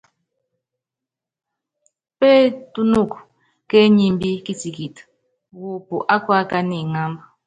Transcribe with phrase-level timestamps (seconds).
[2.19, 3.17] Pétúnuku
[3.69, 5.01] kéenyimbí kitikiti
[5.59, 7.15] wɔ́ɔ́pú ákuákána iŋámb.